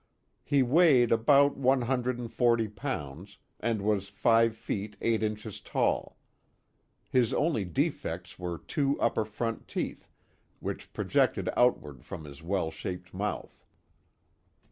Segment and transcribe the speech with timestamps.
[0.43, 6.17] He weighed about one hundred and forty pounds, and was five feet, eight inches tall.
[7.11, 10.09] His only defects were two upper front teeth,
[10.59, 13.63] which projected outward from his well shaped mouth.